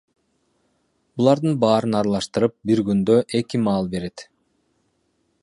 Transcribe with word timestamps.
Булардын 1.21 1.59
баарын 1.63 1.99
аралаштырып, 1.99 2.57
бир 2.71 2.83
күндө 2.89 3.19
эки 3.43 3.63
маал 3.69 3.93
берет. 3.95 4.27